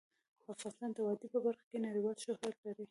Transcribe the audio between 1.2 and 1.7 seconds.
په برخه